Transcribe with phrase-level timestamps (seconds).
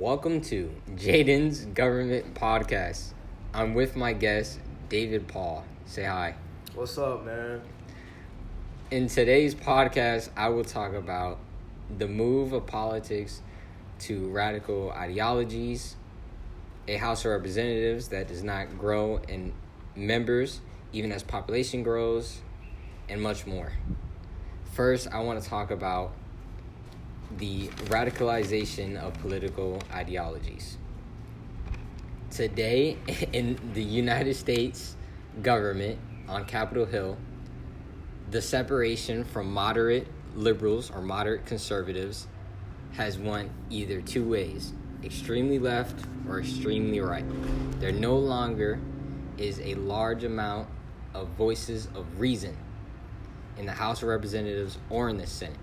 [0.00, 3.12] Welcome to Jaden's Government Podcast.
[3.52, 5.62] I'm with my guest, David Paul.
[5.84, 6.36] Say hi.
[6.74, 7.60] What's up, man?
[8.90, 11.38] In today's podcast, I will talk about
[11.98, 13.42] the move of politics
[13.98, 15.96] to radical ideologies,
[16.88, 19.52] a House of Representatives that does not grow in
[19.94, 20.62] members
[20.94, 22.40] even as population grows,
[23.10, 23.74] and much more.
[24.72, 26.12] First, I want to talk about
[27.38, 30.76] the radicalization of political ideologies.
[32.30, 32.98] Today,
[33.32, 34.96] in the United States
[35.42, 37.16] government on Capitol Hill,
[38.30, 42.28] the separation from moderate liberals or moderate conservatives
[42.92, 44.72] has went either two ways
[45.04, 47.24] extremely left or extremely right.
[47.80, 48.80] There no longer
[49.38, 50.68] is a large amount
[51.14, 52.56] of voices of reason
[53.56, 55.56] in the House of Representatives or in the Senate.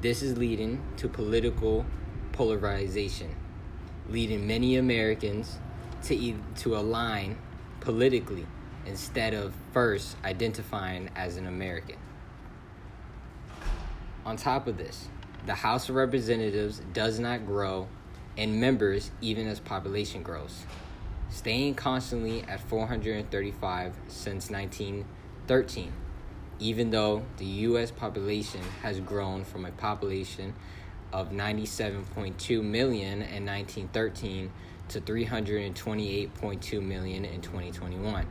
[0.00, 1.84] This is leading to political
[2.30, 3.34] polarization,
[4.08, 5.58] leading many Americans
[6.04, 7.36] to to align
[7.80, 8.46] politically
[8.86, 11.96] instead of first identifying as an American.
[14.24, 15.08] On top of this,
[15.46, 17.88] the House of Representatives does not grow
[18.36, 20.62] and members even as population grows,
[21.28, 25.92] staying constantly at 435 since 1913
[26.58, 30.54] even though the US population has grown from a population
[31.12, 34.50] of 97.2 million in 1913
[34.88, 38.26] to 328.2 million in 2021.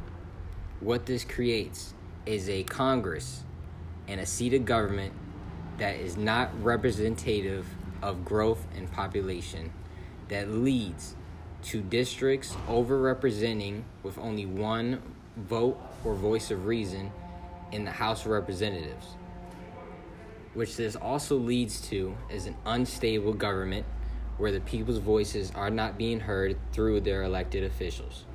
[0.80, 1.94] What this creates
[2.25, 3.44] is a Congress
[4.08, 5.14] and a seat of government
[5.78, 7.67] that is not representative
[8.02, 9.72] of growth in population
[10.30, 11.16] that leads
[11.64, 15.02] to districts overrepresenting with only one
[15.36, 17.11] vote or voice of reason
[17.72, 19.16] in the House of Representatives.
[20.54, 23.86] Which this also leads to is an unstable government
[24.38, 28.26] where the people's voices are not being heard through their elected officials.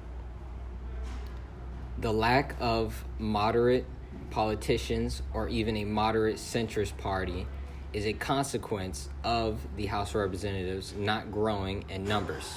[1.99, 3.87] The lack of moderate
[4.31, 7.47] politicians or even a moderate centrist party
[7.93, 12.57] is a consequence of the House of Representatives not growing in numbers.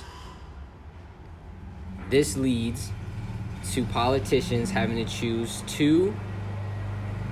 [2.10, 2.92] This leads
[3.74, 6.16] to politicians having to choose two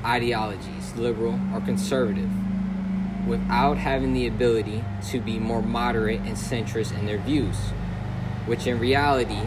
[0.05, 2.29] ideologies, liberal or conservative,
[3.27, 7.55] without having the ability to be more moderate and centrist in their views,
[8.45, 9.39] which in reality,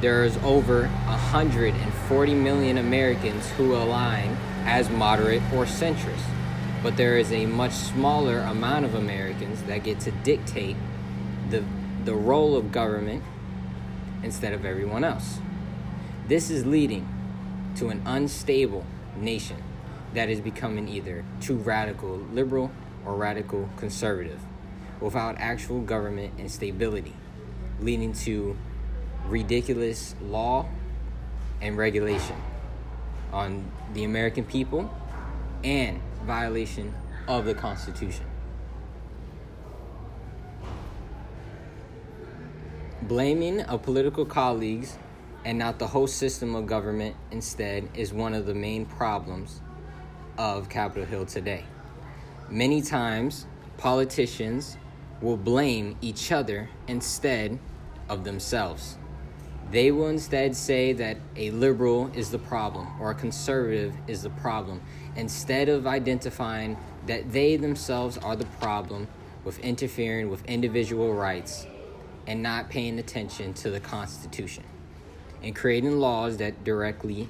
[0.00, 6.24] there is over 140 million Americans who align as moderate or centrist.
[6.82, 10.76] But there is a much smaller amount of Americans that get to dictate
[11.48, 11.64] the,
[12.04, 13.22] the role of government
[14.22, 15.38] instead of everyone else.
[16.28, 17.08] This is leading
[17.76, 18.84] to an unstable
[19.16, 19.62] nation
[20.14, 22.70] that is becoming either too radical liberal
[23.04, 24.40] or radical conservative
[25.00, 27.14] without actual government and stability,
[27.80, 28.56] leading to
[29.26, 30.66] ridiculous law
[31.60, 32.36] and regulation
[33.32, 34.94] on the American people
[35.64, 36.94] and violation
[37.26, 38.24] of the Constitution.
[43.02, 44.96] Blaming of political colleagues
[45.44, 49.60] and not the whole system of government instead is one of the main problems
[50.38, 51.64] of Capitol Hill today.
[52.50, 53.46] Many times,
[53.76, 54.76] politicians
[55.20, 57.58] will blame each other instead
[58.08, 58.98] of themselves.
[59.70, 64.30] They will instead say that a liberal is the problem or a conservative is the
[64.30, 64.82] problem,
[65.16, 69.08] instead of identifying that they themselves are the problem
[69.42, 71.66] with interfering with individual rights
[72.26, 74.64] and not paying attention to the Constitution
[75.42, 77.28] and creating laws that directly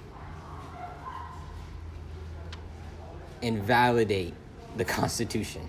[3.43, 4.35] invalidate
[4.77, 5.69] the Constitution.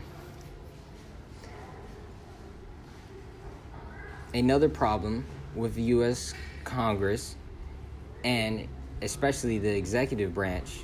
[4.33, 6.33] Another problem with the U.S.
[6.63, 7.35] Congress
[8.23, 8.67] and
[9.01, 10.83] especially the executive branch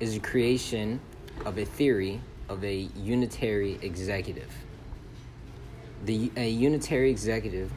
[0.00, 1.00] is the creation
[1.46, 4.52] of a theory of a unitary executive.
[6.04, 7.70] The a unitary executive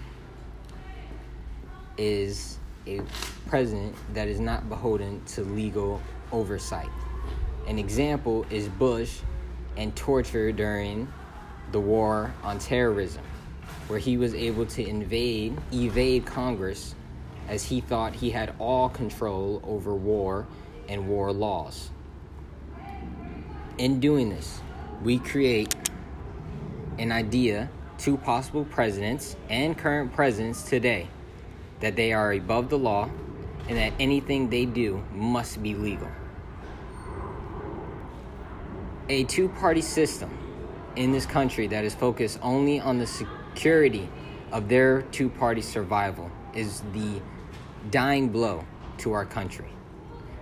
[1.98, 2.58] is
[2.88, 3.02] a
[3.48, 6.02] president that is not beholden to legal
[6.32, 6.90] oversight.
[7.66, 9.20] An example is Bush
[9.78, 11.12] and torture during
[11.72, 13.24] the war on terrorism,
[13.88, 16.94] where he was able to invade, evade Congress
[17.48, 20.46] as he thought he had all control over war
[20.90, 21.90] and war laws.
[23.78, 24.60] In doing this,
[25.02, 25.74] we create
[27.00, 27.70] an idea
[28.00, 31.08] to possible presidents and current presidents today
[31.80, 33.10] that they are above the law
[33.70, 36.10] and that anything they do must be legal
[39.10, 40.38] a two party system
[40.96, 44.08] in this country that is focused only on the security
[44.52, 47.22] of their two party survival is the
[47.92, 48.64] dying blow
[48.98, 49.70] to our country.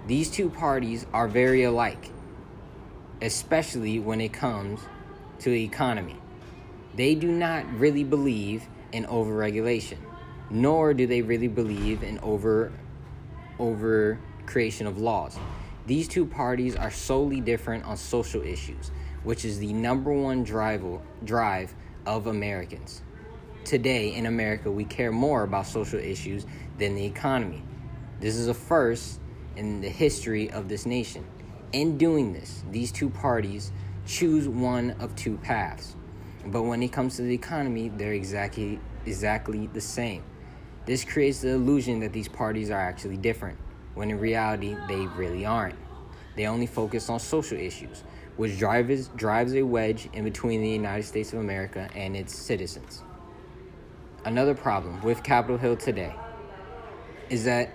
[0.07, 2.09] These two parties are very alike,
[3.21, 4.81] especially when it comes
[5.39, 6.17] to the economy.
[6.95, 9.97] They do not really believe in overregulation,
[10.49, 12.71] nor do they really believe in over
[13.57, 15.37] over creation of laws.
[15.87, 18.91] These two parties are solely different on social issues,
[19.23, 20.83] which is the number one drive,
[21.23, 21.73] drive
[22.05, 23.01] of Americans.
[23.63, 26.45] Today in America, we care more about social issues
[26.77, 27.63] than the economy.
[28.19, 29.19] This is a first
[29.55, 31.25] in the history of this nation.
[31.73, 33.71] In doing this, these two parties
[34.05, 35.95] choose one of two paths.
[36.45, 40.23] But when it comes to the economy, they're exactly exactly the same.
[40.85, 43.57] This creates the illusion that these parties are actually different,
[43.93, 45.77] when in reality they really aren't.
[46.35, 48.03] They only focus on social issues,
[48.37, 53.03] which drives drives a wedge in between the United States of America and its citizens.
[54.23, 56.15] Another problem with Capitol Hill today
[57.29, 57.69] is that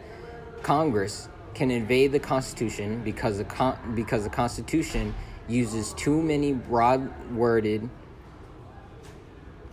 [0.62, 5.14] Congress can invade the Constitution because the con- because the Constitution
[5.48, 7.88] uses too many broad worded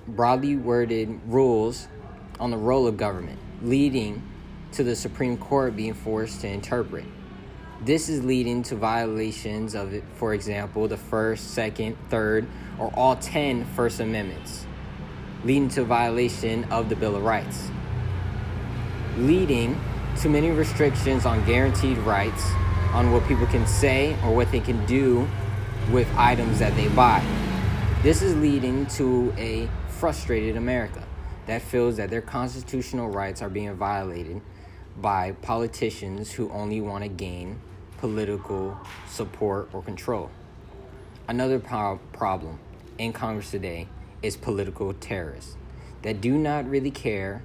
[0.07, 1.87] broadly worded rules
[2.39, 4.21] on the role of government, leading
[4.73, 7.05] to the Supreme Court being forced to interpret.
[7.81, 12.47] This is leading to violations of, for example, the first, second, third,
[12.79, 14.65] or all 10 First Amendments,
[15.43, 17.69] leading to violation of the Bill of Rights,
[19.17, 19.79] leading
[20.21, 22.51] to many restrictions on guaranteed rights
[22.93, 25.27] on what people can say or what they can do
[25.91, 27.23] with items that they buy.
[28.01, 31.03] This is leading to a frustrated America
[31.47, 34.41] that feels that their constitutional rights are being violated
[34.97, 37.59] by politicians who only want to gain
[37.97, 40.29] political support or control.
[41.27, 42.59] Another pro- problem
[42.97, 43.87] in Congress today
[44.21, 45.55] is political terrorists
[46.01, 47.41] that do not really care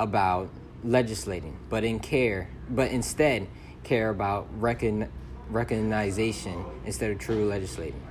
[0.00, 0.48] about
[0.82, 3.46] legislating, but in care, but instead
[3.84, 5.10] care about recon-
[5.50, 8.02] recognition instead of true legislating.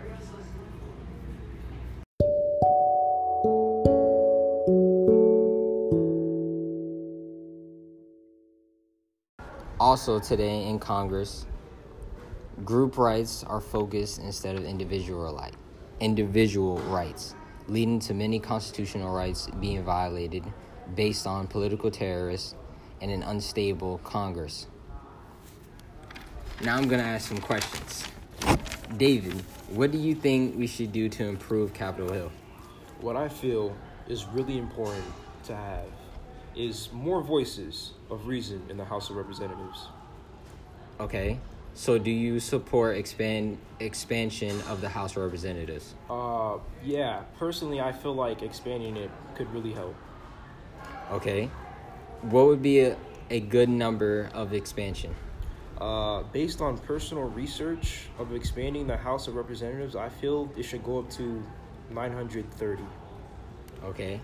[9.92, 11.46] Also, today in Congress,
[12.64, 15.54] group rights are focused instead of individual right,
[16.00, 17.36] individual rights,
[17.68, 20.46] leading to many constitutional rights being violated
[20.96, 22.56] based on political terrorists
[23.02, 24.68] and an unstable Congress.
[26.64, 28.06] Now I'm going to ask some questions.
[28.96, 32.32] David, what do you think we should do to improve Capitol Hill?
[33.02, 33.76] What I feel
[34.08, 35.04] is really important
[35.48, 35.84] to have
[36.56, 39.88] is more voices of reason in the House of Representatives.
[41.00, 41.40] Okay.
[41.74, 45.96] So do you support expand expansion of the House of Representatives?
[46.10, 49.96] Uh yeah, personally I feel like expanding it could really help.
[51.12, 51.50] Okay.
[52.22, 52.98] What would be a,
[53.30, 55.16] a good number of expansion?
[55.80, 60.84] Uh, based on personal research of expanding the House of Representatives, I feel it should
[60.84, 61.44] go up to
[61.90, 62.84] 930.
[63.86, 64.22] Okay.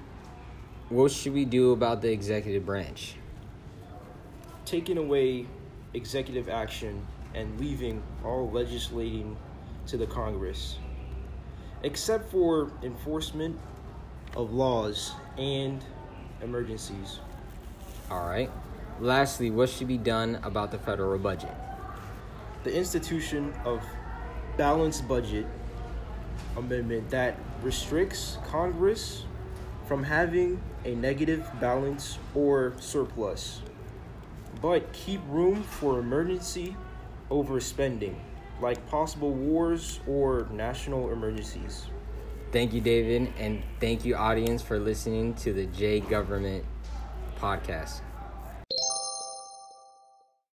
[0.89, 3.15] What should we do about the executive branch?
[4.63, 5.45] Taking away
[5.93, 9.35] executive action and leaving all legislating
[9.87, 10.77] to the Congress,
[11.83, 13.59] except for enforcement
[14.37, 15.83] of laws and
[16.41, 17.19] emergencies.
[18.09, 18.49] All right.
[19.01, 21.53] Lastly, what should be done about the federal budget?
[22.63, 23.83] The institution of
[24.55, 25.47] balanced budget
[26.55, 29.25] amendment that restricts Congress
[29.87, 33.61] from having a negative balance or surplus,
[34.61, 36.75] but keep room for emergency
[37.31, 38.15] overspending,
[38.61, 41.87] like possible wars or national emergencies.
[42.51, 46.65] Thank you, David, and thank you, audience, for listening to the J Government
[47.39, 48.01] podcast.